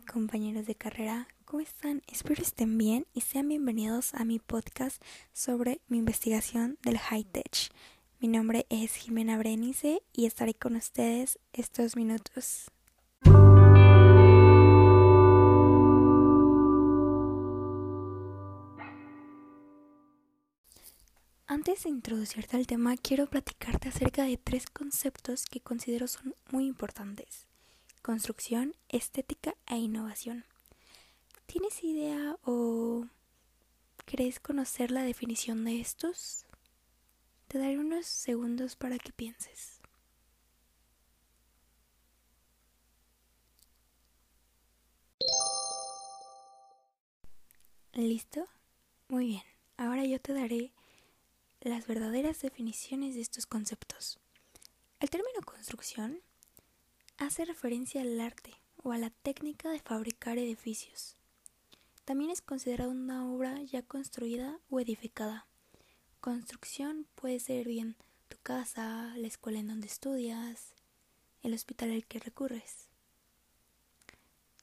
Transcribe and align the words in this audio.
Compañeros 0.00 0.66
de 0.66 0.74
carrera, 0.74 1.26
¿cómo 1.46 1.62
están? 1.62 2.02
Espero 2.06 2.42
estén 2.42 2.76
bien 2.76 3.06
y 3.14 3.22
sean 3.22 3.48
bienvenidos 3.48 4.12
a 4.14 4.24
mi 4.24 4.38
podcast 4.38 5.02
sobre 5.32 5.80
mi 5.88 5.98
investigación 5.98 6.76
del 6.82 6.98
high 6.98 7.24
tech. 7.24 7.70
Mi 8.20 8.28
nombre 8.28 8.66
es 8.68 8.94
Jimena 8.94 9.38
Brenice 9.38 10.02
y 10.12 10.26
estaré 10.26 10.54
con 10.54 10.76
ustedes 10.76 11.38
estos 11.54 11.96
minutos. 11.96 12.70
Antes 21.46 21.84
de 21.84 21.88
introducirte 21.88 22.56
al 22.56 22.66
tema, 22.66 22.96
quiero 22.98 23.28
platicarte 23.28 23.88
acerca 23.88 24.24
de 24.24 24.36
tres 24.36 24.66
conceptos 24.66 25.46
que 25.46 25.60
considero 25.60 26.06
son 26.06 26.34
muy 26.50 26.66
importantes 26.66 27.45
construcción, 28.06 28.76
estética 28.88 29.56
e 29.66 29.78
innovación. 29.78 30.44
¿Tienes 31.46 31.82
idea 31.82 32.38
o 32.44 33.04
crees 34.04 34.38
conocer 34.38 34.92
la 34.92 35.02
definición 35.02 35.64
de 35.64 35.80
estos? 35.80 36.46
Te 37.48 37.58
daré 37.58 37.80
unos 37.80 38.06
segundos 38.06 38.76
para 38.76 38.96
que 39.00 39.10
pienses. 39.10 39.80
¿Listo? 47.92 48.46
Muy 49.08 49.26
bien. 49.26 49.42
Ahora 49.76 50.04
yo 50.04 50.20
te 50.20 50.32
daré 50.32 50.72
las 51.60 51.88
verdaderas 51.88 52.40
definiciones 52.40 53.16
de 53.16 53.22
estos 53.22 53.46
conceptos. 53.46 54.20
El 55.00 55.10
término 55.10 55.40
construcción 55.44 56.22
hace 57.18 57.44
referencia 57.44 58.02
al 58.02 58.20
arte 58.20 58.52
o 58.82 58.92
a 58.92 58.98
la 58.98 59.10
técnica 59.10 59.70
de 59.70 59.80
fabricar 59.80 60.38
edificios. 60.38 61.16
También 62.04 62.30
es 62.30 62.42
considerado 62.42 62.90
una 62.90 63.28
obra 63.32 63.62
ya 63.62 63.82
construida 63.82 64.58
o 64.70 64.80
edificada. 64.80 65.46
Construcción 66.20 67.06
puede 67.14 67.40
ser 67.40 67.66
bien 67.66 67.96
tu 68.28 68.36
casa, 68.42 69.12
la 69.16 69.26
escuela 69.26 69.58
en 69.58 69.68
donde 69.68 69.86
estudias, 69.86 70.74
el 71.42 71.54
hospital 71.54 71.90
al 71.92 72.06
que 72.06 72.18
recurres. 72.18 72.88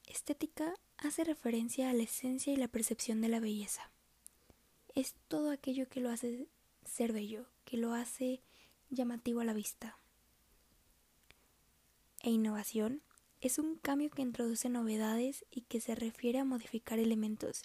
Estética 0.08 0.76
hace 0.98 1.24
referencia 1.24 1.90
a 1.90 1.94
la 1.94 2.04
esencia 2.04 2.54
y 2.54 2.58
la 2.58 2.68
percepción 2.68 3.20
de 3.22 3.30
la 3.30 3.40
belleza. 3.40 3.90
Es 4.96 5.16
todo 5.28 5.50
aquello 5.50 5.90
que 5.90 6.02
lo 6.02 6.10
hace 6.10 6.48
ser 6.86 7.14
bello, 7.14 7.48
que 7.66 7.78
lo 7.78 7.94
hace 7.94 8.42
llamativo 8.90 9.42
a 9.42 9.46
la 9.46 9.54
vista 9.54 9.98
e 12.24 12.32
innovación 12.32 13.04
es 13.42 13.60
un 13.60 13.76
cambio 13.76 14.10
que 14.10 14.22
introduce 14.22 14.70
novedades 14.70 15.46
y 15.52 15.62
que 15.62 15.82
se 15.82 15.94
refiere 15.96 16.40
a 16.40 16.46
modificar 16.46 16.98
elementos 16.98 17.64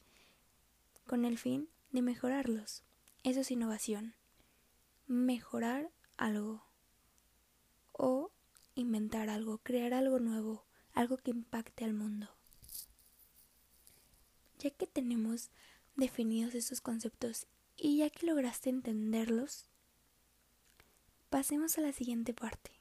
con 1.07 1.25
el 1.25 1.39
fin 1.39 1.69
de 1.93 2.03
mejorarlos. 2.03 2.83
Eso 3.23 3.41
es 3.41 3.51
innovación. 3.51 4.15
Mejorar 5.07 5.91
algo 6.17 6.65
o 7.93 8.33
inventar 8.75 9.31
algo, 9.31 9.59
crear 9.59 9.95
algo 9.95 10.19
nuevo, 10.19 10.67
algo 10.93 11.17
que 11.17 11.31
impacte 11.31 11.85
al 11.85 11.95
mundo. 11.95 12.29
Ya 14.59 14.71
que 14.71 14.89
tenemos 14.89 15.51
definidos 15.95 16.57
estos 16.57 16.81
conceptos 16.81 17.47
y 17.77 17.99
ya 17.99 18.11
que 18.11 18.27
lograste 18.27 18.71
entenderlos, 18.71 19.67
pasemos 21.31 21.79
a 21.79 21.83
la 21.83 21.93
siguiente 21.93 22.35
parte. 22.35 22.78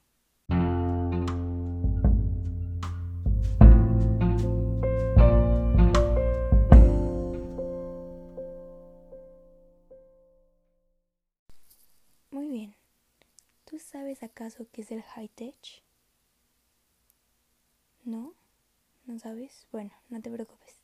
Sabes 13.88 14.22
acaso 14.22 14.66
qué 14.70 14.82
es 14.82 14.90
el 14.90 15.02
high 15.02 15.28
tech? 15.28 15.82
¿No? 18.04 18.34
¿No 19.06 19.18
sabes? 19.18 19.66
Bueno, 19.72 19.92
no 20.10 20.20
te 20.20 20.30
preocupes. 20.30 20.74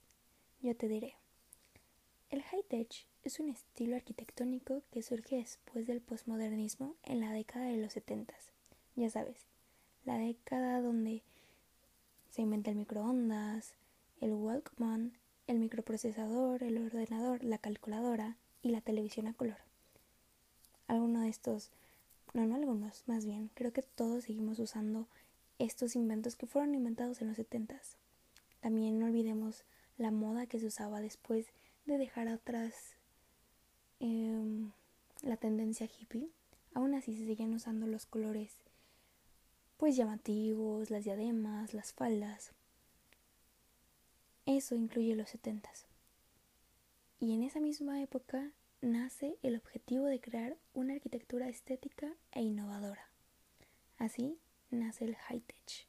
Yo 0.62 0.74
te 0.74 0.88
diré. 0.88 1.14
El 2.30 2.42
high 2.42 2.62
tech 2.62 3.06
es 3.22 3.40
un 3.40 3.50
estilo 3.50 3.96
arquitectónico 3.96 4.82
que 4.90 5.02
surge 5.02 5.36
después 5.36 5.86
del 5.86 6.00
posmodernismo 6.00 6.96
en 7.04 7.20
la 7.20 7.30
década 7.32 7.66
de 7.66 7.76
los 7.76 7.92
70. 7.92 8.34
Ya 8.96 9.10
sabes, 9.10 9.46
la 10.04 10.16
década 10.16 10.80
donde 10.80 11.22
se 12.30 12.42
inventa 12.42 12.70
el 12.70 12.76
microondas, 12.76 13.74
el 14.20 14.32
Walkman, 14.32 15.12
el 15.46 15.58
microprocesador, 15.58 16.62
el 16.62 16.78
ordenador, 16.78 17.44
la 17.44 17.58
calculadora 17.58 18.36
y 18.62 18.70
la 18.70 18.80
televisión 18.80 19.26
a 19.26 19.34
color. 19.34 19.58
Alguno 20.88 21.20
de 21.20 21.28
estos 21.28 21.70
no, 22.34 22.46
no 22.46 22.56
algunos, 22.56 23.04
más 23.06 23.24
bien, 23.24 23.48
creo 23.54 23.72
que 23.72 23.82
todos 23.82 24.24
seguimos 24.24 24.58
usando 24.58 25.06
estos 25.58 25.94
inventos 25.94 26.34
que 26.34 26.46
fueron 26.46 26.74
inventados 26.74 27.22
en 27.22 27.28
los 27.28 27.36
setentas. 27.36 27.96
También 28.60 28.98
no 28.98 29.06
olvidemos 29.06 29.62
la 29.98 30.10
moda 30.10 30.46
que 30.46 30.58
se 30.58 30.66
usaba 30.66 31.00
después 31.00 31.46
de 31.86 31.96
dejar 31.96 32.26
atrás 32.26 32.96
em, 34.00 34.72
la 35.22 35.36
tendencia 35.36 35.86
hippie. 35.86 36.28
Aún 36.74 36.94
así 36.94 37.16
se 37.16 37.24
siguen 37.24 37.54
usando 37.54 37.86
los 37.86 38.04
colores 38.04 38.50
pues 39.76 39.96
llamativos, 39.96 40.90
las 40.90 41.04
diademas, 41.04 41.72
las 41.72 41.92
faldas. 41.92 42.52
Eso 44.46 44.74
incluye 44.74 45.14
los 45.14 45.30
setentas. 45.30 45.86
Y 47.20 47.32
en 47.32 47.42
esa 47.42 47.60
misma 47.60 48.02
época 48.02 48.50
nace 48.84 49.38
el 49.42 49.56
objetivo 49.56 50.04
de 50.04 50.20
crear 50.20 50.56
una 50.74 50.92
arquitectura 50.94 51.48
estética 51.48 52.14
e 52.32 52.42
innovadora. 52.42 53.08
Así 53.96 54.38
nace 54.70 55.06
el 55.06 55.16
high-tech. 55.16 55.88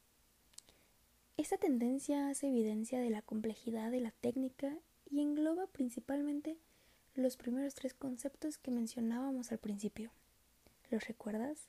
Esta 1.36 1.58
tendencia 1.58 2.28
hace 2.30 2.48
evidencia 2.48 2.98
de 2.98 3.10
la 3.10 3.20
complejidad 3.20 3.90
de 3.90 4.00
la 4.00 4.12
técnica 4.12 4.78
y 5.10 5.20
engloba 5.20 5.66
principalmente 5.66 6.56
los 7.14 7.36
primeros 7.36 7.74
tres 7.74 7.92
conceptos 7.92 8.56
que 8.56 8.70
mencionábamos 8.70 9.52
al 9.52 9.58
principio. 9.58 10.10
¿Los 10.90 11.06
recuerdas? 11.06 11.68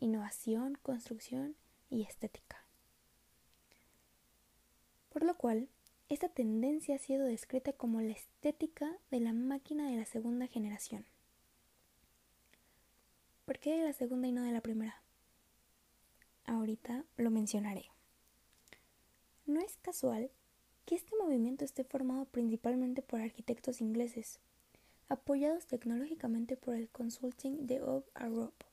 Innovación, 0.00 0.76
construcción 0.82 1.56
y 1.88 2.02
estética. 2.02 2.62
Por 5.08 5.22
lo 5.22 5.36
cual, 5.36 5.68
esta 6.08 6.28
tendencia 6.28 6.96
ha 6.96 6.98
sido 6.98 7.26
descrita 7.26 7.72
como 7.72 8.00
la 8.00 8.12
estética 8.12 8.96
de 9.10 9.20
la 9.20 9.32
máquina 9.32 9.90
de 9.90 9.96
la 9.96 10.04
segunda 10.04 10.46
generación. 10.46 11.06
¿Por 13.46 13.58
qué 13.58 13.76
de 13.78 13.84
la 13.84 13.92
segunda 13.92 14.28
y 14.28 14.32
no 14.32 14.42
de 14.42 14.52
la 14.52 14.60
primera? 14.60 15.02
Ahorita 16.46 17.04
lo 17.16 17.30
mencionaré. 17.30 17.86
No 19.46 19.60
es 19.60 19.76
casual 19.82 20.30
que 20.86 20.94
este 20.94 21.16
movimiento 21.16 21.64
esté 21.64 21.84
formado 21.84 22.26
principalmente 22.26 23.02
por 23.02 23.20
arquitectos 23.20 23.80
ingleses, 23.80 24.40
apoyados 25.08 25.66
tecnológicamente 25.66 26.56
por 26.56 26.74
el 26.74 26.88
consulting 26.88 27.66
de 27.66 27.82
Oak 27.82 28.04
Europe. 28.20 28.64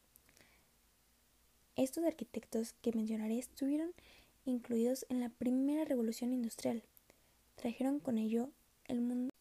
Estos 1.76 2.04
arquitectos 2.04 2.74
que 2.82 2.92
mencionaré 2.92 3.40
estuvieron 3.40 3.94
incluidos 4.46 5.06
en 5.10 5.20
la 5.20 5.30
primera 5.30 5.86
revolución 5.86 6.34
industrial, 6.34 6.84
trajeron 7.56 8.00
con 8.00 8.18
ello 8.18 8.52
el 8.86 9.02
mundo 9.02 9.32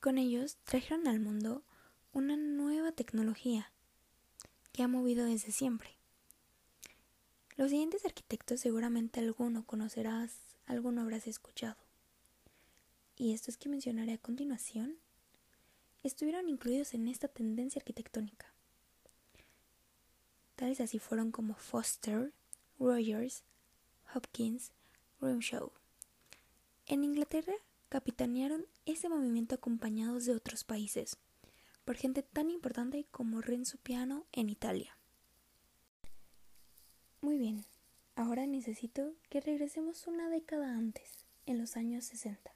con 0.00 0.18
ellos 0.18 0.58
trajeron 0.64 1.06
al 1.06 1.20
mundo 1.20 1.62
una 2.12 2.36
nueva 2.36 2.92
tecnología 2.92 3.72
que 4.72 4.82
ha 4.82 4.88
movido 4.88 5.24
desde 5.24 5.52
siempre. 5.52 5.96
Los 7.56 7.70
siguientes 7.70 8.04
arquitectos 8.04 8.60
seguramente 8.60 9.20
alguno 9.20 9.64
conocerás, 9.64 10.56
alguno 10.66 11.02
habrás 11.02 11.26
escuchado. 11.26 11.76
Y 13.16 13.32
estos 13.32 13.56
que 13.56 13.68
mencionaré 13.68 14.14
a 14.14 14.18
continuación 14.18 14.96
estuvieron 16.02 16.48
incluidos 16.48 16.94
en 16.94 17.08
esta 17.08 17.28
tendencia 17.28 17.78
arquitectónica. 17.78 18.52
Tales 20.56 20.80
así 20.80 20.98
fueron 20.98 21.30
como 21.30 21.54
Foster, 21.54 22.32
Rogers, 22.78 23.44
Hopkins, 24.14 24.72
Grimshaw. 25.20 25.70
En 26.92 27.04
Inglaterra 27.04 27.54
capitanearon 27.88 28.66
ese 28.84 29.08
movimiento 29.08 29.54
acompañados 29.54 30.26
de 30.26 30.34
otros 30.34 30.62
países, 30.62 31.16
por 31.86 31.96
gente 31.96 32.22
tan 32.22 32.50
importante 32.50 33.06
como 33.10 33.40
Renzo 33.40 33.78
Piano 33.78 34.26
en 34.30 34.50
Italia. 34.50 34.98
Muy 37.22 37.38
bien, 37.38 37.64
ahora 38.14 38.46
necesito 38.46 39.14
que 39.30 39.40
regresemos 39.40 40.06
una 40.06 40.28
década 40.28 40.76
antes, 40.76 41.24
en 41.46 41.56
los 41.56 41.78
años 41.78 42.04
60. 42.04 42.54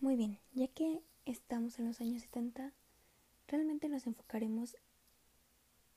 Muy 0.00 0.16
bien, 0.16 0.40
ya 0.54 0.66
que 0.66 1.04
estamos 1.24 1.78
en 1.78 1.86
los 1.86 2.00
años 2.00 2.22
70, 2.22 2.74
realmente 3.48 3.88
nos 3.88 4.06
enfocaremos 4.06 4.76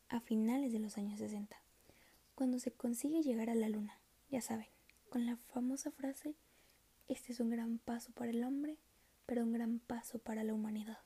a 0.10 0.20
finales 0.20 0.72
de 0.72 0.80
los 0.80 0.98
años 0.98 1.20
60, 1.20 1.62
cuando 2.36 2.60
se 2.60 2.72
consigue 2.72 3.22
llegar 3.22 3.50
a 3.50 3.56
la 3.56 3.70
luna, 3.70 4.00
ya 4.30 4.42
saben, 4.42 4.68
con 5.10 5.26
la 5.26 5.38
famosa 5.38 5.92
frase, 5.92 6.36
este 7.08 7.34
es 7.34 7.40
un 7.40 7.50
gran 7.50 7.80
paso 7.80 8.12
para 8.14 8.32
el 8.32 8.44
hombre, 8.44 8.78
pero 9.26 9.44
un 9.44 9.52
gran 9.52 9.80
paso 9.80 10.20
para 10.20 10.44
la 10.44 10.54
humanidad. 10.54 11.00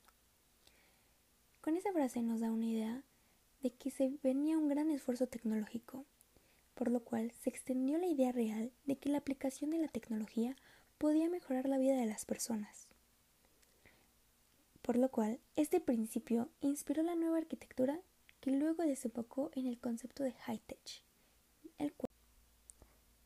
Con 1.62 1.78
esa 1.78 1.92
frase 1.94 2.22
nos 2.22 2.42
da 2.42 2.52
una 2.52 2.66
idea 2.66 3.04
de 3.62 3.72
que 3.72 3.90
se 3.90 4.18
venía 4.22 4.58
un 4.58 4.68
gran 4.68 4.90
esfuerzo 4.90 5.28
tecnológico, 5.28 6.06
por 6.76 6.92
lo 6.92 7.04
cual 7.04 7.32
se 7.32 7.50
extendió 7.50 7.98
la 7.98 8.08
idea 8.08 8.32
real 8.32 8.72
de 8.86 8.98
que 8.98 9.10
la 9.10 9.20
aplicación 9.20 9.70
de 9.70 9.78
la 9.78 9.88
tecnología 9.88 10.56
podía 10.98 11.30
mejorar 11.30 11.68
la 11.68 11.78
vida 11.78 11.96
de 11.96 12.06
las 12.06 12.26
personas. 12.26 12.88
Por 14.84 14.98
lo 14.98 15.10
cual, 15.10 15.40
este 15.56 15.80
principio 15.80 16.50
inspiró 16.60 17.04
la 17.04 17.16
nueva 17.16 17.38
arquitectura 17.38 18.02
que 18.42 18.52
luego 18.52 18.84
desembocó 18.84 19.50
en 19.54 19.66
el 19.66 19.80
concepto 19.80 20.24
de 20.24 20.34
high-tech, 20.34 21.04
el 21.78 21.94
cual, 21.94 22.12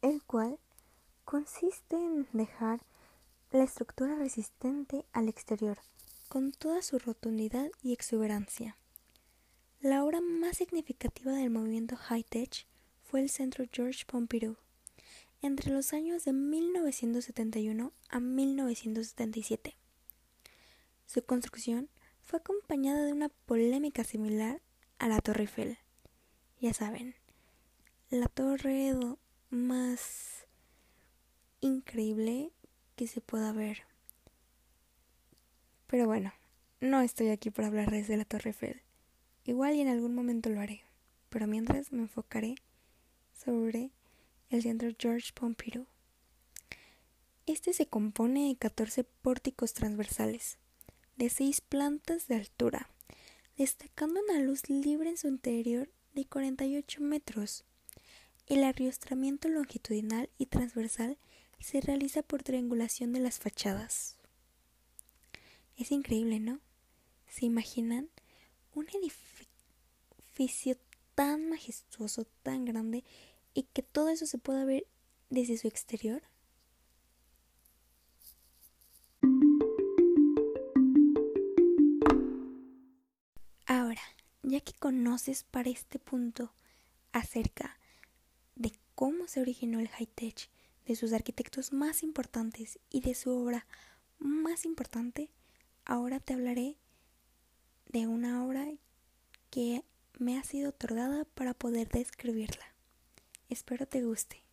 el 0.04 0.24
cual 0.24 0.60
consiste 1.26 1.96
en 1.96 2.28
dejar 2.32 2.82
la 3.52 3.64
estructura 3.64 4.16
resistente 4.16 5.06
al 5.14 5.30
exterior, 5.30 5.80
con 6.30 6.52
toda 6.52 6.84
su 6.84 7.00
rotundidad 7.00 7.72
y 7.82 7.92
exuberancia. 7.92 8.78
La 9.80 10.04
obra 10.04 10.22
más 10.22 10.58
significativa 10.58 11.32
del 11.32 11.50
movimiento 11.50 11.96
high-tech 11.96 12.68
fue 13.02 13.22
el 13.22 13.30
Centro 13.32 13.66
George 13.72 14.06
Pompidou, 14.06 14.58
entre 15.42 15.72
los 15.72 15.92
años 15.92 16.24
de 16.24 16.34
1971 16.34 17.94
a 18.10 18.20
1977. 18.20 19.76
Su 21.08 21.24
construcción 21.24 21.90
fue 22.22 22.40
acompañada 22.40 23.06
de 23.06 23.14
una 23.14 23.30
polémica 23.30 24.04
similar 24.04 24.62
a 25.00 25.08
la 25.08 25.22
Torre 25.22 25.44
Eiffel. 25.44 25.78
Ya 26.60 26.74
saben, 26.74 27.16
la 28.10 28.28
torre 28.28 28.94
más 29.50 30.46
increíble 31.62 32.52
que 32.98 33.08
se 33.08 33.22
pueda 33.22 33.54
ver. 33.54 33.84
Pero 35.88 36.08
bueno, 36.08 36.34
no 36.82 37.00
estoy 37.00 37.30
aquí 37.30 37.52
para 37.52 37.70
hablar 37.70 37.90
desde 37.90 38.18
la 38.18 38.26
Torre 38.26 38.50
Eiffel. 38.50 38.82
Igual 39.46 39.76
y 39.76 39.82
en 39.82 39.88
algún 39.88 40.14
momento 40.14 40.50
lo 40.50 40.60
haré, 40.60 40.84
pero 41.30 41.48
mientras 41.48 41.94
me 41.94 42.02
enfocaré 42.02 42.56
sobre 43.34 43.92
el 44.50 44.62
centro 44.62 44.90
George 45.00 45.32
Pompidou. 45.34 45.86
Este 47.46 47.72
se 47.72 47.88
compone 47.88 48.50
de 48.50 48.58
14 48.58 49.06
pórticos 49.06 49.74
transversales, 49.74 50.58
de 51.18 51.30
6 51.30 51.62
plantas 51.62 52.28
de 52.28 52.36
altura, 52.36 52.90
destacando 53.58 54.22
una 54.22 54.40
luz 54.40 54.70
libre 54.70 55.10
en 55.10 55.18
su 55.18 55.28
interior 55.28 55.90
de 56.14 56.26
48 56.26 57.02
metros. 57.02 57.66
El 58.46 58.64
arriostramiento 58.64 59.50
longitudinal 59.50 60.30
y 60.38 60.46
transversal 60.46 61.18
se 61.60 61.82
realiza 61.82 62.22
por 62.22 62.44
triangulación 62.44 63.14
de 63.14 63.20
las 63.20 63.40
fachadas. 63.40 64.18
Es 65.76 65.92
increíble, 65.92 66.40
¿no? 66.40 66.60
¿Se 67.28 67.46
imaginan 67.46 68.10
un 68.74 68.88
edificio 68.90 70.78
tan 71.16 71.50
majestuoso, 71.50 72.26
tan 72.44 72.64
grande, 72.64 73.04
y 73.54 73.64
que 73.64 73.82
todo 73.82 74.10
eso 74.10 74.28
se 74.28 74.38
pueda 74.38 74.66
ver 74.66 74.86
desde 75.30 75.58
su 75.58 75.68
exterior? 75.68 76.22
Ahora, 83.68 84.02
ya 84.44 84.62
que 84.62 84.72
conoces 84.72 85.44
para 85.44 85.70
este 85.70 86.00
punto 86.00 86.54
acerca 87.12 87.78
de 88.56 88.72
cómo 88.96 89.28
se 89.28 89.42
originó 89.42 89.82
el 89.82 89.90
high-tech, 89.90 90.50
de 90.86 90.96
sus 90.96 91.12
arquitectos 91.12 91.74
más 91.74 92.02
importantes 92.02 92.80
y 92.90 93.02
de 93.02 93.14
su 93.14 93.30
obra 93.30 93.68
más 94.20 94.64
importante, 94.64 95.30
ahora 95.84 96.22
te 96.22 96.34
hablaré 96.34 96.78
de 97.90 98.08
una 98.08 98.46
obra 98.46 98.66
que 99.50 99.84
me 100.18 100.40
ha 100.40 100.44
sido 100.44 100.70
otorgada 100.70 101.26
para 101.26 101.54
poder 101.54 101.90
describirla. 101.90 102.74
Espero 103.50 103.86
te 103.86 104.02
guste. 104.02 104.47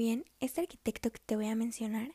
Bien, 0.00 0.24
este 0.40 0.62
arquitecto 0.62 1.12
que 1.12 1.18
te 1.18 1.36
voy 1.36 1.48
a 1.48 1.54
mencionar 1.54 2.14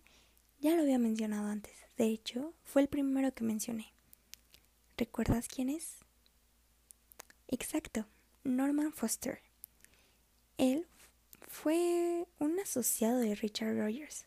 ya 0.60 0.74
lo 0.76 0.82
había 0.82 0.98
mencionado 0.98 1.50
antes. 1.50 1.72
De 1.98 2.06
hecho, 2.06 2.56
fue 2.64 2.82
el 2.82 2.88
primero 2.88 3.32
que 3.32 3.44
mencioné. 3.44 3.94
¿Recuerdas 4.98 5.48
quién 5.48 5.70
es? 5.70 5.98
Exacto, 7.48 8.08
Norman 8.44 8.92
Foster. 8.92 9.40
Él 10.58 10.88
fue 11.48 12.26
un 12.40 12.60
asociado 12.60 13.20
de 13.20 13.36
Richard 13.36 13.78
Rogers, 13.78 14.26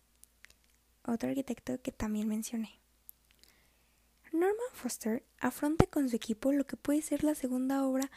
otro 1.05 1.29
arquitecto 1.29 1.83
que 1.83 1.91
también 1.91 2.29
mencioné. 2.29 2.79
Norman 4.31 4.55
Foster 4.73 5.25
afronta 5.41 5.87
con 5.87 6.09
su 6.09 6.15
equipo 6.15 6.53
lo 6.53 6.65
que 6.65 6.77
puede 6.77 7.03
ser 7.03 7.25
la 7.25 7.35
segunda 7.35 7.85
obra 7.85 8.09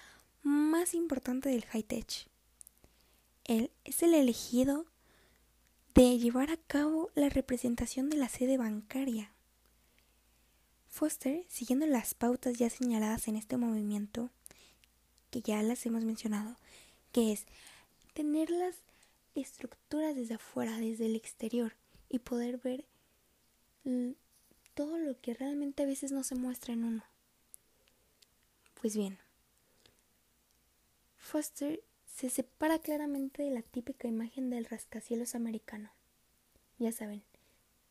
más 0.44 0.94
importante 0.94 1.49
del 1.49 1.65
high-tech. 1.65 2.27
Él 3.45 3.71
es 3.85 4.03
el 4.03 4.13
elegido 4.13 4.85
de 5.93 6.17
llevar 6.17 6.51
a 6.51 6.57
cabo 6.57 7.09
la 7.15 7.29
representación 7.29 8.09
de 8.09 8.17
la 8.17 8.29
sede 8.29 8.57
bancaria. 8.57 9.31
Foster, 10.88 11.45
siguiendo 11.49 11.85
las 11.85 12.13
pautas 12.13 12.57
ya 12.57 12.69
señaladas 12.69 13.27
en 13.27 13.35
este 13.35 13.57
movimiento, 13.57 14.29
que 15.29 15.41
ya 15.41 15.61
las 15.63 15.85
hemos 15.85 16.03
mencionado, 16.03 16.57
que 17.11 17.31
es 17.31 17.45
tener 18.13 18.49
las 18.49 18.75
estructuras 19.35 20.15
desde 20.15 20.35
afuera, 20.35 20.77
desde 20.77 21.05
el 21.05 21.15
exterior, 21.15 21.73
y 22.09 22.19
poder 22.19 22.57
ver 22.57 22.85
todo 24.73 24.97
lo 24.97 25.19
que 25.21 25.33
realmente 25.33 25.83
a 25.83 25.85
veces 25.85 26.11
no 26.11 26.23
se 26.23 26.35
muestra 26.35 26.73
en 26.73 26.83
uno. 26.83 27.04
Pues 28.81 28.95
bien, 28.97 29.18
Foster 31.18 31.81
se 32.13 32.30
separa 32.30 32.80
claramente 32.80 33.44
de 33.44 33.51
la 33.51 33.61
típica 33.61 34.07
imagen 34.07 34.49
del 34.49 34.65
rascacielos 34.65 35.35
americano. 35.35 35.91
Ya 36.77 36.91
saben, 36.91 37.23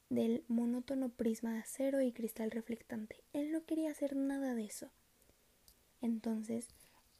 del 0.08 0.44
monótono 0.48 1.08
prisma 1.08 1.52
de 1.52 1.60
acero 1.60 2.00
y 2.00 2.12
cristal 2.12 2.50
reflectante. 2.50 3.22
Él 3.32 3.52
no 3.52 3.64
quería 3.64 3.90
hacer 3.90 4.16
nada 4.16 4.54
de 4.54 4.64
eso. 4.64 4.90
Entonces, 6.02 6.68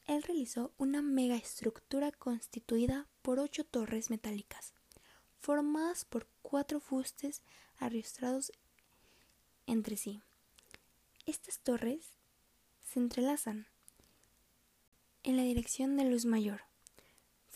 él 0.07 0.23
realizó 0.23 0.73
una 0.77 1.01
mega 1.01 1.35
estructura 1.35 2.11
constituida 2.11 3.07
por 3.21 3.39
ocho 3.39 3.63
torres 3.63 4.09
metálicas, 4.09 4.73
formadas 5.39 6.05
por 6.05 6.27
cuatro 6.41 6.79
fustes 6.79 7.41
arrastrados 7.77 8.51
entre 9.67 9.95
sí. 9.95 10.21
Estas 11.25 11.59
torres 11.59 12.11
se 12.83 12.99
entrelazan 12.99 13.67
en 15.23 15.37
la 15.37 15.43
dirección 15.43 15.95
de 15.95 16.05
luz 16.05 16.25
mayor, 16.25 16.61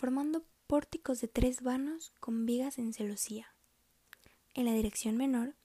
formando 0.05 0.45
pórticos 0.67 1.19
de 1.19 1.27
tres 1.27 1.63
vanos 1.63 2.13
con 2.19 2.45
vigas 2.45 2.77
en 2.77 2.93
celosía. 2.93 3.47
En 4.53 4.65
la 4.65 4.73
dirección 4.73 5.17
menor, 5.17 5.55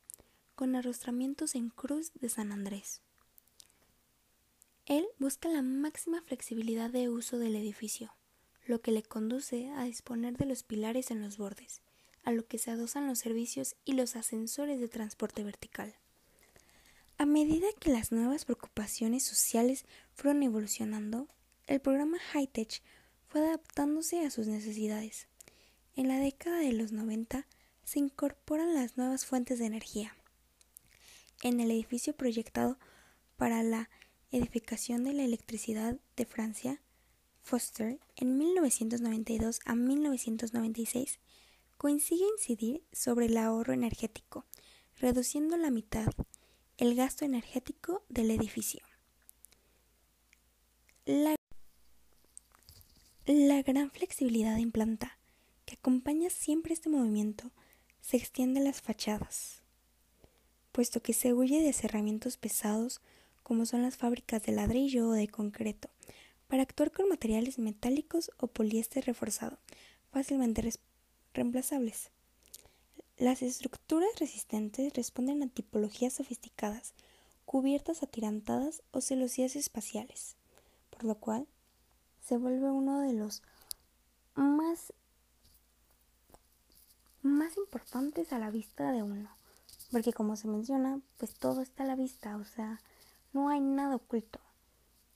con 0.55 0.75
arrostramientos 0.75 1.55
en 1.55 1.69
cruz 1.69 2.11
de 2.15 2.31
San 2.31 2.51
Andrés. 2.51 3.03
Él 4.87 5.07
busca 5.19 5.51
la 5.51 5.61
máxima 5.61 6.23
flexibilidad 6.23 6.89
de 6.89 7.11
uso 7.11 7.39
del 7.39 7.55
edificio, 7.55 8.15
lo 8.65 8.81
que 8.81 8.93
le 8.93 9.03
conduce 9.03 9.69
a 9.73 9.85
disponer 9.85 10.39
de 10.39 10.47
los 10.47 10.63
pilares 10.63 11.11
en 11.11 11.21
los 11.21 11.37
bordes, 11.37 11.83
a 12.25 12.33
lo 12.33 12.47
que 12.47 12.57
se 12.57 12.71
adosan 12.71 13.07
los 13.07 13.19
servicios 13.19 13.77
y 13.85 13.93
los 13.93 14.17
ascensores 14.17 14.81
de 14.81 14.89
transporte 14.89 15.45
vertical. 15.45 15.95
A 17.19 17.27
medida 17.27 17.67
que 17.79 17.93
las 17.93 18.11
nuevas 18.11 18.47
preocupaciones 18.47 19.23
sociales 19.23 19.85
fueron 20.15 20.43
evolucionando, 20.43 21.29
el 21.67 21.83
programa 21.83 22.17
Hightech 22.33 22.83
fue 23.31 23.47
adaptándose 23.47 24.27
a 24.27 24.31
sus 24.31 24.49
necesidades. 24.49 25.29
En 25.95 26.09
la 26.09 26.19
década 26.19 26.59
de 26.59 26.73
los 26.73 26.91
90 26.91 27.47
se 27.85 27.99
incorporan 28.01 28.75
las 28.75 28.97
nuevas 28.97 29.25
fuentes 29.25 29.61
de 29.61 29.67
energía. 29.67 30.17
En 31.43 31.61
el 31.61 31.71
edificio 31.71 32.13
proyectado 32.13 32.77
para 33.37 33.63
la 33.63 33.89
edificación 34.33 35.05
de 35.05 35.13
la 35.13 35.23
electricidad 35.23 35.97
de 36.17 36.27
Francia, 36.27 36.83
Foster, 37.41 38.01
en 38.17 38.37
1992 38.37 39.61
a 39.65 39.75
1996, 39.77 41.21
consigue 41.79 42.25
incidir 42.37 42.83
sobre 42.93 43.27
el 43.27 43.37
ahorro 43.37 43.73
energético, 43.73 44.45
reduciendo 44.99 45.57
la 45.57 45.71
mitad 45.71 46.13
el 46.79 46.97
gasto 46.97 47.25
energético 47.25 48.03
del 48.09 48.31
edificio. 48.31 48.81
La 53.33 53.63
gran 53.63 53.93
flexibilidad 53.93 54.59
en 54.59 54.73
planta 54.73 55.17
que 55.65 55.77
acompaña 55.77 56.31
siempre 56.31 56.75
este 56.75 56.89
movimiento 56.89 57.53
se 58.01 58.17
extiende 58.17 58.59
a 58.59 58.65
las 58.65 58.83
fachadas, 58.83 59.63
puesto 60.73 61.01
que 61.01 61.13
se 61.13 61.33
huye 61.33 61.63
de 61.63 61.73
cerramientos 61.73 62.37
pesados 62.37 63.01
como 63.45 63.67
son 63.67 63.83
las 63.83 63.97
fábricas 63.97 64.43
de 64.43 64.51
ladrillo 64.51 65.11
o 65.11 65.13
de 65.13 65.29
concreto, 65.29 65.91
para 66.49 66.65
actuar 66.65 66.91
con 66.91 67.09
materiales 67.09 67.61
metálicos 67.61 68.33
o 68.37 68.49
poliéster 68.49 69.07
reforzado, 69.07 69.59
fácilmente 70.11 70.69
reemplazables. 71.33 72.11
Las 73.17 73.43
estructuras 73.43 74.11
resistentes 74.19 74.93
responden 74.95 75.45
a 75.45 75.49
tipologías 75.49 76.15
sofisticadas, 76.15 76.95
cubiertas 77.45 78.03
atirantadas 78.03 78.83
o 78.91 79.01
celosías 79.01 79.55
espaciales, 79.55 80.35
por 80.91 81.05
lo 81.05 81.15
cual 81.15 81.47
se 82.31 82.37
vuelve 82.37 82.71
uno 82.71 83.01
de 83.01 83.13
los 83.13 83.43
más, 84.37 84.93
más 87.23 87.57
importantes 87.57 88.33
a 88.33 88.39
la 88.39 88.53
vista 88.53 88.93
de 88.93 89.03
uno. 89.03 89.29
Porque 89.91 90.13
como 90.13 90.37
se 90.37 90.47
menciona, 90.47 91.01
pues 91.17 91.35
todo 91.35 91.61
está 91.61 91.83
a 91.83 91.87
la 91.87 91.97
vista, 91.97 92.37
o 92.37 92.45
sea, 92.45 92.81
no 93.33 93.49
hay 93.49 93.59
nada 93.59 93.97
oculto. 93.97 94.39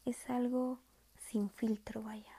Es 0.04 0.28
algo 0.28 0.80
sin 1.30 1.50
filtro, 1.50 2.02
vaya. 2.02 2.34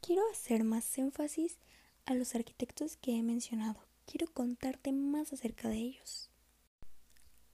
Quiero 0.00 0.22
hacer 0.32 0.64
más 0.64 0.96
énfasis 0.96 1.58
a 2.06 2.14
los 2.14 2.34
arquitectos 2.34 2.96
que 2.96 3.14
he 3.14 3.22
mencionado. 3.22 3.78
Quiero 4.06 4.32
contarte 4.32 4.90
más 4.90 5.34
acerca 5.34 5.68
de 5.68 5.76
ellos. 5.76 6.30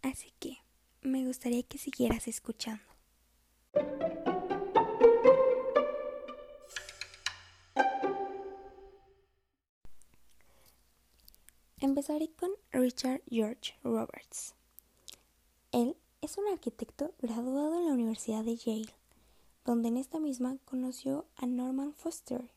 Así 0.02 0.33
que 0.38 0.59
me 1.02 1.26
gustaría 1.26 1.64
que 1.64 1.78
siguieras 1.78 2.28
escuchando. 2.28 2.85
Empezaré 11.95 12.29
con 12.33 12.51
Richard 12.73 13.23
George 13.31 13.75
Roberts. 13.85 14.57
Él 15.71 15.97
es 16.23 16.37
un 16.39 16.49
arquitecto 16.49 17.15
graduado 17.23 17.79
en 17.79 17.87
la 17.87 17.93
Universidad 17.93 18.43
de 18.43 18.57
Yale, 18.57 18.93
donde 19.65 19.91
en 19.91 19.99
esta 19.99 20.19
misma 20.19 20.59
conoció 20.65 21.25
a 21.37 21.47
Norman 21.47 21.95
Foster. 21.95 22.51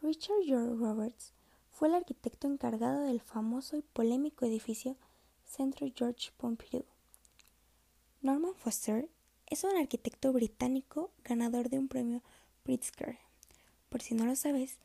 Richard 0.00 0.44
George 0.46 0.76
Roberts 0.76 1.34
fue 1.72 1.88
el 1.88 1.94
arquitecto 1.94 2.46
encargado 2.46 3.02
del 3.02 3.20
famoso 3.20 3.76
y 3.76 3.82
polémico 3.82 4.46
edificio 4.46 4.96
Centro 5.44 5.86
George 5.94 6.30
Pompidou. 6.38 6.86
Norman 8.22 8.54
Foster 8.54 9.10
es 9.46 9.62
un 9.62 9.76
arquitecto 9.76 10.32
británico 10.32 11.10
ganador 11.22 11.68
de 11.68 11.78
un 11.78 11.88
premio 11.88 12.22
Pritzker. 12.62 13.18
Por 13.90 14.00
si 14.00 14.14
no 14.14 14.24
lo 14.24 14.36
sabes, 14.36 14.78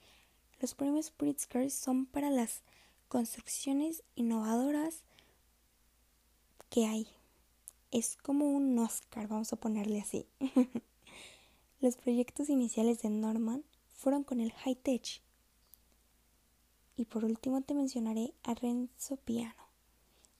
los 0.59 0.75
premios 0.75 1.11
Pritzker 1.11 1.71
son 1.71 2.07
para 2.07 2.29
las 2.29 2.61
construcciones 3.07 4.03
innovadoras 4.15 5.03
que 6.69 6.85
hay 6.85 7.07
es 7.91 8.17
como 8.17 8.45
un 8.45 8.77
Oscar, 8.79 9.27
vamos 9.27 9.53
a 9.53 9.55
ponerle 9.55 10.01
así. 10.01 10.27
Los 11.79 11.95
proyectos 11.95 12.49
iniciales 12.49 13.01
de 13.01 13.09
Norman 13.09 13.63
fueron 13.95 14.23
con 14.23 14.39
el 14.41 14.51
high 14.51 14.75
tech. 14.75 15.21
Y 16.95 17.05
por 17.05 17.23
último 17.23 17.61
te 17.61 17.73
mencionaré 17.73 18.33
a 18.43 18.55
Renzo 18.55 19.17
Piano. 19.17 19.67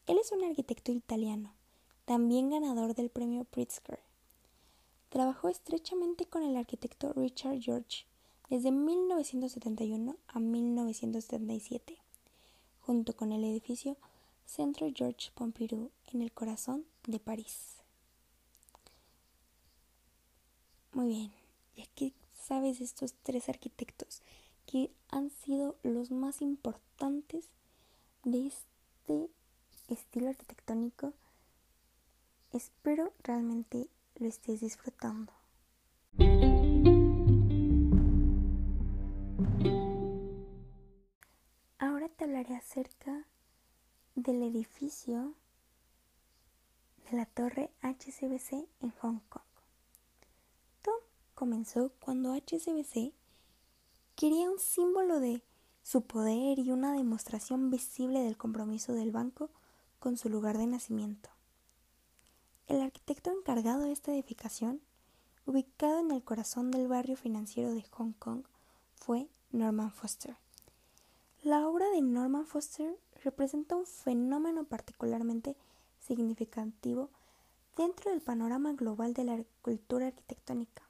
Él 0.08 0.18
es 0.18 0.32
un 0.32 0.44
arquitecto 0.44 0.92
italiano, 0.92 1.54
también 2.06 2.50
ganador 2.50 2.96
del 2.96 3.10
premio 3.10 3.44
Pritzker. 3.44 4.00
Trabajó 5.10 5.50
estrechamente 5.50 6.26
con 6.26 6.44
el 6.44 6.56
arquitecto 6.58 7.14
Richard 7.14 7.60
George 7.62 8.06
desde 8.50 8.72
1971 8.72 10.18
a 10.28 10.40
1977, 10.40 11.98
junto 12.88 13.18
con 13.18 13.34
el 13.34 13.44
edificio 13.44 13.98
Centro 14.46 14.90
George 14.96 15.32
Pompidou 15.36 15.92
en 16.06 16.22
el 16.22 16.32
corazón 16.32 16.86
de 17.06 17.20
París. 17.20 17.76
Muy 20.94 21.08
bien, 21.10 21.34
ya 21.76 21.86
que 21.96 22.14
sabes 22.34 22.80
estos 22.80 23.14
tres 23.24 23.50
arquitectos 23.50 24.22
que 24.66 24.90
han 25.10 25.32
sido 25.32 25.76
los 25.84 26.12
más 26.12 26.42
importantes 26.42 27.50
de 28.24 28.48
este 28.48 29.30
estilo 29.90 30.30
arquitectónico, 30.30 31.12
espero 32.54 33.12
realmente 33.22 33.90
lo 34.16 34.30
estés 34.30 34.62
disfrutando. 34.62 35.37
Hablaré 42.28 42.58
acerca 42.58 43.26
del 44.16 44.44
edificio 44.44 45.34
de 47.10 47.16
la 47.16 47.26
torre 47.26 47.72
HCBC 47.82 48.68
en 48.82 48.92
Hong 49.00 49.20
Kong. 49.30 49.46
Todo 50.82 51.00
comenzó 51.36 51.94
cuando 52.02 52.34
HCBC 52.34 53.14
quería 54.16 54.52
un 54.52 54.60
símbolo 54.60 55.22
de 55.22 55.42
su 55.84 56.02
poder 56.02 56.60
y 56.60 56.70
una 56.72 56.92
demostración 56.92 57.70
visible 57.70 58.20
del 58.20 58.36
compromiso 58.36 58.92
del 58.92 59.12
banco 59.14 59.50
con 60.00 60.18
su 60.18 60.28
lugar 60.28 60.58
de 60.58 60.68
nacimiento. 60.68 61.30
El 62.68 62.82
arquitecto 62.82 63.32
encargado 63.32 63.84
de 63.84 63.94
esta 63.94 64.12
edificación, 64.12 64.82
ubicado 65.46 66.00
en 66.00 66.12
el 66.12 66.26
corazón 66.26 66.72
del 66.72 66.90
barrio 66.90 67.16
financiero 67.16 67.74
de 67.74 67.84
Hong 67.84 68.12
Kong, 68.20 68.44
fue 68.96 69.30
Norman 69.54 69.94
Foster. 69.94 70.36
La 71.48 71.66
obra 71.66 71.90
de 71.92 72.02
Norman 72.02 72.46
Foster 72.46 73.00
representa 73.24 73.78
un 73.78 73.86
fenómeno 73.86 74.66
particularmente 74.66 75.56
significativo 75.98 77.10
dentro 77.78 78.12
del 78.12 78.20
panorama 78.20 78.74
global 78.74 79.14
de 79.14 79.24
la 79.24 79.42
cultura 79.62 80.08
arquitectónica. 80.08 80.84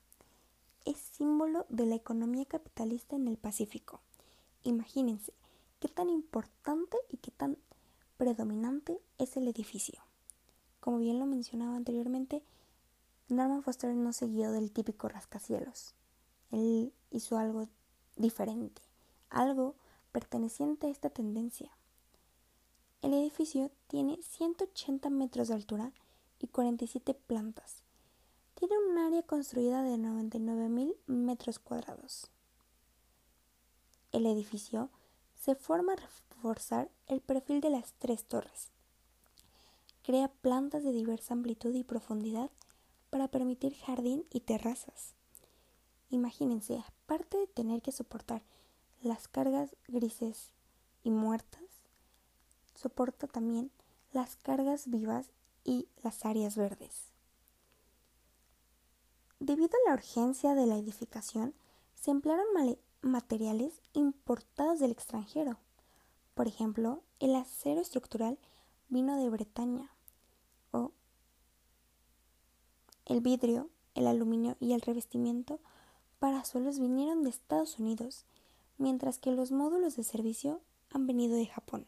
Es 0.83 0.97
símbolo 0.97 1.67
de 1.69 1.85
la 1.85 1.93
economía 1.93 2.43
capitalista 2.45 3.15
en 3.15 3.27
el 3.27 3.37
Pacífico. 3.37 3.99
Imagínense 4.63 5.31
qué 5.79 5.89
tan 5.89 6.09
importante 6.09 6.97
y 7.11 7.17
qué 7.17 7.29
tan 7.29 7.59
predominante 8.17 8.99
es 9.19 9.37
el 9.37 9.47
edificio. 9.47 10.01
Como 10.79 10.97
bien 10.97 11.19
lo 11.19 11.27
mencionaba 11.27 11.75
anteriormente, 11.75 12.41
Norman 13.29 13.61
Foster 13.61 13.93
no 13.93 14.11
siguió 14.11 14.51
del 14.51 14.71
típico 14.71 15.07
rascacielos. 15.07 15.93
Él 16.49 16.91
hizo 17.11 17.37
algo 17.37 17.67
diferente, 18.15 18.81
algo 19.29 19.75
perteneciente 20.11 20.87
a 20.87 20.89
esta 20.89 21.09
tendencia. 21.09 21.71
El 23.01 23.13
edificio 23.13 23.71
tiene 23.87 24.19
180 24.21 25.09
metros 25.09 25.47
de 25.47 25.53
altura 25.53 25.93
y 26.39 26.47
47 26.47 27.13
plantas. 27.13 27.83
Tiene 28.55 28.75
un 28.79 28.97
área 28.97 29.21
construida 29.21 29.83
de 29.83 29.97
99.000 29.97 30.95
metros 31.05 31.59
cuadrados. 31.59 32.31
El 34.11 34.25
edificio 34.25 34.89
se 35.35 35.55
forma 35.55 35.93
a 35.93 35.97
reforzar 35.97 36.89
el 37.07 37.21
perfil 37.21 37.61
de 37.61 37.69
las 37.69 37.93
tres 37.93 38.25
torres. 38.25 38.71
Crea 40.01 40.29
plantas 40.29 40.83
de 40.83 40.91
diversa 40.91 41.33
amplitud 41.33 41.73
y 41.75 41.83
profundidad 41.83 42.49
para 43.09 43.27
permitir 43.27 43.75
jardín 43.75 44.25
y 44.31 44.39
terrazas. 44.39 45.13
Imagínense, 46.09 46.79
aparte 46.79 47.37
de 47.37 47.47
tener 47.47 47.81
que 47.81 47.91
soportar 47.91 48.41
las 49.01 49.27
cargas 49.27 49.75
grises 49.87 50.51
y 51.03 51.11
muertas, 51.11 51.63
soporta 52.75 53.27
también 53.27 53.71
las 54.11 54.35
cargas 54.35 54.89
vivas 54.89 55.31
y 55.63 55.87
las 56.03 56.25
áreas 56.25 56.55
verdes. 56.55 57.11
Debido 59.39 59.69
a 59.69 59.89
la 59.89 59.95
urgencia 59.95 60.55
de 60.55 60.65
la 60.65 60.77
edificación, 60.77 61.53
se 61.93 62.11
emplearon 62.11 62.45
materiales 63.01 63.81
importados 63.93 64.79
del 64.79 64.91
extranjero. 64.91 65.57
Por 66.33 66.47
ejemplo, 66.47 67.03
el 67.19 67.35
acero 67.35 67.81
estructural 67.81 68.39
vino 68.89 69.17
de 69.17 69.29
Bretaña 69.29 69.91
o 70.71 70.91
el 73.05 73.21
vidrio, 73.21 73.69
el 73.95 74.07
aluminio 74.07 74.57
y 74.59 74.73
el 74.73 74.81
revestimiento 74.81 75.59
para 76.19 76.43
suelos 76.45 76.79
vinieron 76.79 77.23
de 77.23 77.29
Estados 77.29 77.79
Unidos, 77.79 78.25
mientras 78.77 79.17
que 79.17 79.31
los 79.31 79.51
módulos 79.51 79.95
de 79.95 80.03
servicio 80.03 80.61
han 80.91 81.07
venido 81.07 81.35
de 81.35 81.47
Japón. 81.47 81.85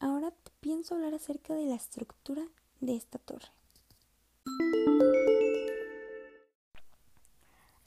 Ahora 0.00 0.32
pienso 0.60 0.94
hablar 0.94 1.14
acerca 1.14 1.54
de 1.54 1.66
la 1.66 1.74
estructura 1.74 2.46
de 2.80 2.96
esta 2.96 3.18
torre. 3.18 3.48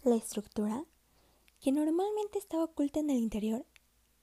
La 0.04 0.16
estructura, 0.16 0.84
que 1.60 1.72
normalmente 1.72 2.40
estaba 2.40 2.64
oculta 2.64 3.00
en 3.00 3.10
el 3.12 3.18
interior, 3.18 3.66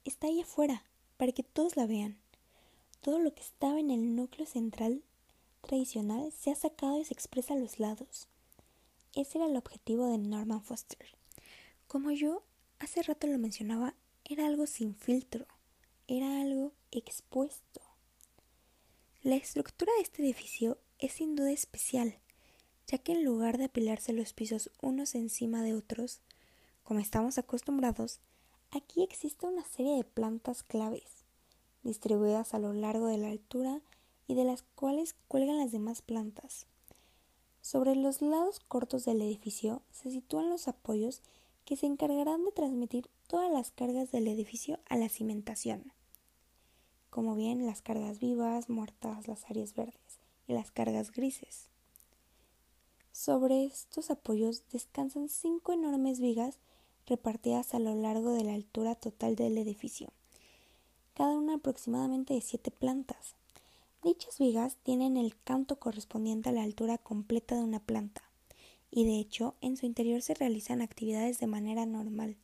está 0.05 0.27
ahí 0.27 0.41
afuera 0.41 0.83
para 1.17 1.33
que 1.33 1.43
todos 1.43 1.77
la 1.77 1.87
vean. 1.87 2.19
Todo 3.01 3.21
lo 3.21 3.33
que 3.35 3.43
estaba 3.43 3.79
en 3.79 3.91
el 3.91 4.17
núcleo 4.17 4.47
central 4.47 5.03
tradicional 5.61 6.33
se 6.33 6.51
ha 6.51 6.55
sacado 6.55 6.99
y 6.99 7.05
se 7.05 7.15
expresa 7.15 7.55
a 7.55 7.59
los 7.59 7.79
lados. 7.79 8.29
ese 9.15 9.39
era 9.39 9.47
el 9.47 9.57
objetivo 9.57 10.07
de 10.07 10.19
Norman 10.19 10.63
Foster. 10.63 11.18
Como 11.89 12.11
yo 12.11 12.43
hace 12.81 13.03
rato 13.03 13.27
lo 13.27 13.39
mencionaba, 13.39 13.95
era 14.23 14.47
algo 14.47 14.67
sin 14.67 14.95
filtro, 14.95 15.47
era 16.07 16.43
algo 16.43 16.75
expuesto. 16.91 17.81
La 19.23 19.37
estructura 19.37 19.91
de 19.97 20.03
este 20.03 20.23
edificio 20.23 20.77
es 20.99 21.15
sin 21.15 21.35
duda 21.35 21.51
especial, 21.51 22.19
ya 22.87 22.99
que 22.99 23.13
en 23.13 23.25
lugar 23.25 23.57
de 23.57 23.65
apilarse 23.65 24.13
los 24.13 24.35
pisos 24.35 24.71
unos 24.83 25.15
encima 25.15 25.63
de 25.63 25.73
otros, 25.73 26.21
como 26.83 27.01
estamos 27.01 27.39
acostumbrados, 27.39 28.21
aquí 28.71 29.03
existe 29.03 29.47
una 29.47 29.65
serie 29.65 29.97
de 29.97 30.05
plantas 30.05 30.63
claves, 30.63 31.25
distribuidas 31.85 32.53
a 32.53 32.59
lo 32.59 32.75
largo 32.75 33.07
de 33.07 33.17
la 33.17 33.31
altura 33.31 33.81
y 34.27 34.35
de 34.35 34.45
las 34.45 34.61
cuales 34.75 35.17
cuelgan 35.27 35.57
las 35.57 35.73
demás 35.73 36.03
plantas. 36.03 36.67
Sobre 37.63 37.97
los 37.97 38.21
lados 38.21 38.61
cortos 38.61 39.07
del 39.07 39.23
edificio 39.23 39.81
se 39.91 40.11
sitúan 40.11 40.51
los 40.51 40.69
apoyos 40.69 41.23
que 41.69 41.77
se 41.77 41.85
encargarán 41.85 42.47
de 42.47 42.53
transmitir 42.53 43.11
todas 43.27 43.53
las 43.53 43.71
cargas 43.73 44.11
del 44.11 44.27
edificio 44.27 44.79
a 44.89 44.97
la 44.97 45.11
cimentación, 45.11 45.93
como 47.11 47.37
bien 47.37 47.67
las 47.67 47.83
cargas 47.83 48.21
vivas, 48.21 48.71
muertas, 48.71 49.29
las 49.29 49.45
áreas 49.51 49.75
verdes 49.75 50.19
y 50.47 50.55
las 50.55 50.71
cargas 50.71 51.13
grises. 51.13 51.69
Sobre 53.13 53.67
estos 53.67 54.11
apoyos 54.11 54.63
descansan 54.73 55.29
cinco 55.29 55.75
enormes 55.75 56.21
vigas 56.21 56.59
repartidas 57.07 57.75
a 57.75 57.81
lo 57.81 57.95
largo 57.95 58.33
de 58.33 58.45
la 58.45 58.55
altura 58.55 58.95
total 58.95 59.37
del 59.37 59.59
edificio, 59.59 60.09
cada 61.13 61.37
una 61.37 61.57
aproximadamente 61.57 62.33
de 62.33 62.41
siete 62.41 62.71
plantas. 62.71 63.35
Dichas 64.03 64.39
vigas 64.39 64.79
tienen 64.85 65.19
el 65.19 65.39
canto 65.43 65.79
correspondiente 65.79 66.49
a 66.49 66.53
la 66.53 66.63
altura 66.63 66.97
completa 66.97 67.57
de 67.57 67.63
una 67.63 67.81
planta, 67.81 68.23
y 68.91 69.05
de 69.05 69.19
hecho 69.19 69.55
en 69.61 69.77
su 69.77 69.87
interior 69.87 70.23
se 70.23 70.35
realizan 70.35 70.83
actividades 70.83 71.39
de 71.41 71.47
manera 71.47 71.87
normal, 71.87 72.37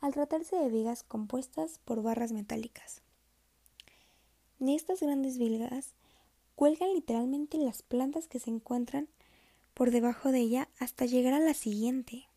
al 0.00 0.12
tratarse 0.12 0.56
de 0.56 0.68
vigas 0.68 1.02
compuestas 1.02 1.80
por 1.84 2.02
barras 2.02 2.32
metálicas. 2.32 3.02
De 4.58 4.74
estas 4.74 5.00
grandes 5.00 5.38
vigas 5.38 5.94
cuelgan 6.54 6.92
literalmente 6.94 7.58
las 7.58 7.82
plantas 7.82 8.28
que 8.28 8.38
se 8.38 8.50
encuentran 8.50 9.08
por 9.74 9.90
debajo 9.90 10.30
de 10.30 10.40
ella 10.40 10.68
hasta 10.78 11.06
llegar 11.06 11.34
a 11.34 11.40
la 11.40 11.54
siguiente. 11.54 12.28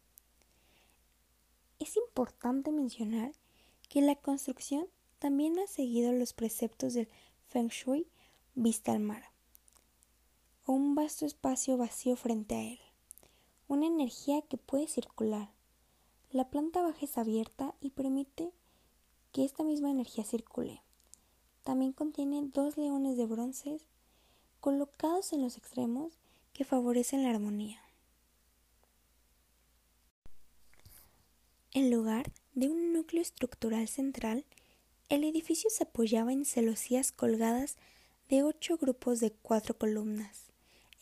Es 1.80 1.98
importante 1.98 2.72
mencionar 2.72 3.34
que 3.90 4.02
la 4.02 4.16
construcción 4.16 4.88
también 5.20 5.60
ha 5.60 5.68
seguido 5.68 6.12
los 6.14 6.34
preceptos 6.34 6.94
del 6.94 7.08
Feng 7.48 7.68
Shui 7.68 8.08
vista 8.56 8.94
al 8.94 9.00
mar, 9.00 9.24
o 10.66 10.74
un 10.74 10.96
vasto 10.96 11.26
espacio 11.26 11.78
vacío 11.78 12.16
frente 12.16 12.56
a 12.56 12.64
él, 12.64 12.80
una 13.68 13.88
energía 13.88 14.42
que 14.44 14.58
puede 14.58 14.88
circular. 14.88 15.50
La 16.32 16.50
planta 16.50 16.82
baja 16.82 17.06
es 17.06 17.18
abierta 17.18 17.76
y 17.82 17.92
permite 17.92 18.52
que 19.32 19.44
esta 19.46 19.64
misma 19.64 19.90
energía 19.90 20.24
circule. 20.24 20.82
También 21.64 21.94
contiene 21.94 22.50
dos 22.54 22.78
leones 22.78 23.18
de 23.18 23.26
bronce 23.26 23.82
colocados 24.60 25.34
en 25.34 25.42
los 25.42 25.58
extremos 25.58 26.14
que 26.54 26.64
favorecen 26.64 27.24
la 27.24 27.32
armonía. 27.32 27.82
En 31.72 31.92
lugar 31.92 32.32
de 32.54 32.70
un 32.70 32.94
núcleo 32.94 33.22
estructural 33.22 33.88
central, 33.88 34.46
el 35.10 35.24
edificio 35.24 35.70
se 35.70 35.84
apoyaba 35.84 36.32
en 36.32 36.46
celosías 36.46 37.12
colgadas 37.12 37.76
de 38.30 38.44
ocho 38.44 38.78
grupos 38.78 39.20
de 39.20 39.32
cuatro 39.32 39.78
columnas, 39.78 40.45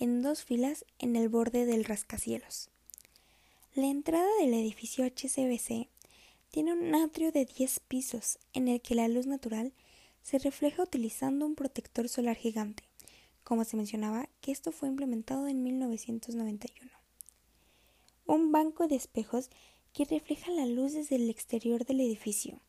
en 0.03 0.21
dos 0.21 0.43
filas 0.43 0.83
en 0.99 1.15
el 1.15 1.29
borde 1.29 1.65
del 1.65 1.85
rascacielos. 1.85 2.69
La 3.73 3.87
entrada 3.87 4.27
del 4.41 4.53
edificio 4.53 5.05
HCBC 5.05 5.87
tiene 6.51 6.73
un 6.73 6.93
atrio 6.93 7.31
de 7.31 7.45
10 7.45 7.79
pisos 7.87 8.37
en 8.51 8.67
el 8.67 8.81
que 8.81 8.95
la 8.95 9.07
luz 9.07 9.27
natural 9.27 9.71
se 10.21 10.39
refleja 10.39 10.83
utilizando 10.83 11.45
un 11.45 11.55
protector 11.55 12.09
solar 12.09 12.35
gigante, 12.35 12.83
como 13.45 13.63
se 13.63 13.77
mencionaba 13.77 14.27
que 14.41 14.51
esto 14.51 14.73
fue 14.73 14.89
implementado 14.89 15.47
en 15.47 15.63
1991. 15.63 16.91
Un 18.25 18.51
banco 18.51 18.89
de 18.89 18.97
espejos 18.97 19.51
que 19.93 20.03
refleja 20.03 20.51
la 20.51 20.65
luz 20.65 20.91
desde 20.91 21.15
el 21.15 21.29
exterior 21.29 21.85
del 21.85 22.01
edificio. 22.01 22.59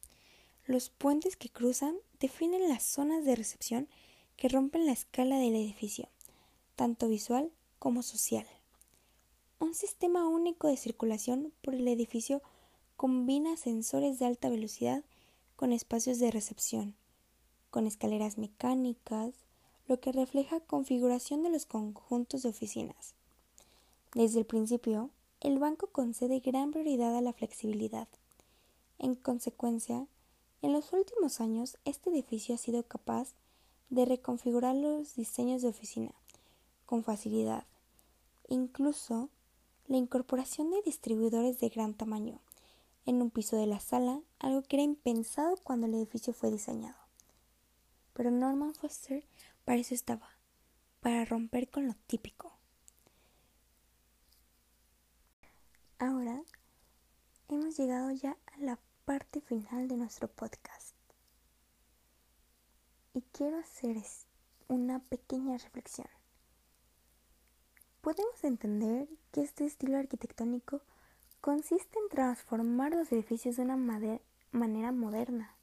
Los 0.66 0.88
puentes 0.88 1.34
que 1.34 1.48
cruzan 1.48 1.96
definen 2.20 2.68
las 2.68 2.84
zonas 2.84 3.24
de 3.24 3.34
recepción 3.34 3.88
que 4.36 4.48
rompen 4.48 4.86
la 4.86 4.92
escala 4.92 5.36
del 5.38 5.56
edificio, 5.56 6.08
tanto 6.76 7.08
visual 7.08 7.52
como 7.78 8.02
social. 8.02 8.46
Un 9.60 9.74
sistema 9.74 10.28
único 10.28 10.68
de 10.68 10.76
circulación 10.76 11.52
por 11.62 11.74
el 11.74 11.86
edificio 11.88 12.42
combina 12.96 13.56
sensores 13.56 14.18
de 14.18 14.26
alta 14.26 14.48
velocidad 14.48 15.04
con 15.56 15.72
espacios 15.72 16.18
de 16.18 16.30
recepción, 16.30 16.94
con 17.70 17.86
escaleras 17.86 18.38
mecánicas, 18.38 19.34
lo 19.86 20.00
que 20.00 20.12
refleja 20.12 20.60
configuración 20.60 21.42
de 21.42 21.50
los 21.50 21.66
conjuntos 21.66 22.42
de 22.42 22.48
oficinas. 22.48 23.14
Desde 24.14 24.40
el 24.40 24.46
principio, 24.46 25.10
el 25.40 25.58
banco 25.58 25.88
concede 25.88 26.40
gran 26.40 26.70
prioridad 26.70 27.16
a 27.16 27.20
la 27.20 27.32
flexibilidad. 27.32 28.08
En 28.98 29.14
consecuencia, 29.14 30.06
en 30.62 30.72
los 30.72 30.92
últimos 30.92 31.40
años 31.40 31.76
este 31.84 32.10
edificio 32.10 32.54
ha 32.54 32.58
sido 32.58 32.82
capaz 32.84 33.34
de 33.90 34.04
reconfigurar 34.06 34.74
los 34.74 35.14
diseños 35.14 35.62
de 35.62 35.68
oficina 35.68 36.14
con 36.86 37.04
facilidad, 37.04 37.66
incluso 38.48 39.30
la 39.86 39.96
incorporación 39.96 40.70
de 40.70 40.82
distribuidores 40.82 41.60
de 41.60 41.68
gran 41.68 41.94
tamaño 41.94 42.40
en 43.06 43.20
un 43.20 43.30
piso 43.30 43.56
de 43.56 43.66
la 43.66 43.80
sala, 43.80 44.20
algo 44.38 44.62
que 44.62 44.76
era 44.76 44.82
impensado 44.82 45.56
cuando 45.62 45.86
el 45.86 45.94
edificio 45.94 46.32
fue 46.32 46.50
diseñado. 46.50 46.96
Pero 48.14 48.30
Norman 48.30 48.74
Foster 48.74 49.24
para 49.64 49.78
eso 49.78 49.94
estaba, 49.94 50.28
para 51.00 51.24
romper 51.24 51.68
con 51.70 51.86
lo 51.86 51.94
típico. 52.06 52.52
Ahora 55.98 56.42
hemos 57.48 57.76
llegado 57.76 58.10
ya 58.10 58.36
a 58.46 58.58
la 58.58 58.78
parte 59.04 59.40
final 59.40 59.88
de 59.88 59.96
nuestro 59.96 60.28
podcast. 60.28 60.94
Y 63.12 63.22
quiero 63.32 63.58
hacer 63.58 63.96
una 64.68 64.98
pequeña 64.98 65.56
reflexión. 65.58 66.08
Podemos 68.04 68.44
entender 68.44 69.08
que 69.32 69.40
este 69.40 69.64
estilo 69.64 69.96
arquitectónico 69.96 70.82
consiste 71.40 71.98
en 71.98 72.10
transformar 72.10 72.92
los 72.92 73.10
edificios 73.10 73.56
de 73.56 73.62
una 73.62 73.78
manera 74.52 74.92
moderna, 74.92 75.56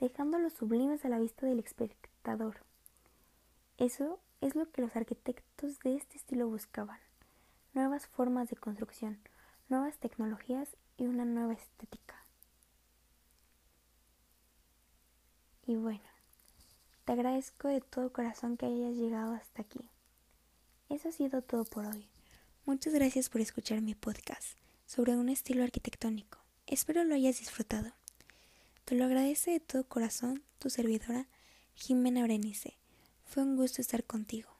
dejándolos 0.00 0.54
sublimes 0.54 1.04
a 1.04 1.08
la 1.08 1.20
vista 1.20 1.46
del 1.46 1.60
espectador. 1.60 2.56
Eso 3.78 4.18
es 4.40 4.56
lo 4.56 4.68
que 4.68 4.82
los 4.82 4.96
arquitectos 4.96 5.78
de 5.78 5.94
este 5.94 6.16
estilo 6.16 6.48
buscaban, 6.48 6.98
nuevas 7.72 8.08
formas 8.08 8.50
de 8.50 8.56
construcción, 8.56 9.20
nuevas 9.68 9.96
tecnologías 9.98 10.76
y 10.96 11.06
una 11.06 11.24
nueva 11.24 11.52
estética. 11.52 12.16
Y 15.64 15.76
bueno, 15.76 16.10
te 17.04 17.12
agradezco 17.12 17.68
de 17.68 17.80
todo 17.80 18.12
corazón 18.12 18.56
que 18.56 18.66
hayas 18.66 18.96
llegado 18.96 19.34
hasta 19.34 19.62
aquí. 19.62 19.88
Eso 20.90 21.08
ha 21.08 21.12
sido 21.12 21.40
todo 21.40 21.64
por 21.64 21.86
hoy. 21.86 22.08
Muchas 22.66 22.92
gracias 22.92 23.28
por 23.28 23.40
escuchar 23.40 23.80
mi 23.80 23.94
podcast 23.94 24.58
sobre 24.86 25.14
un 25.14 25.28
estilo 25.28 25.62
arquitectónico. 25.62 26.38
Espero 26.66 27.04
lo 27.04 27.14
hayas 27.14 27.38
disfrutado. 27.38 27.92
Te 28.84 28.96
lo 28.96 29.04
agradece 29.04 29.52
de 29.52 29.60
todo 29.60 29.84
corazón 29.84 30.42
tu 30.58 30.68
servidora 30.68 31.28
Jimena 31.74 32.24
Brenice. 32.24 32.74
Fue 33.24 33.44
un 33.44 33.54
gusto 33.56 33.80
estar 33.80 34.02
contigo. 34.02 34.50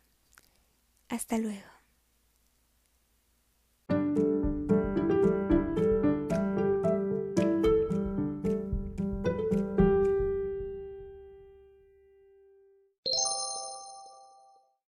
Hasta 1.08 1.36
luego. 1.36 1.79